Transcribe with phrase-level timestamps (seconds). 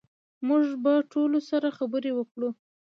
[0.47, 2.49] موږ به ټولو سره خبرې وکړو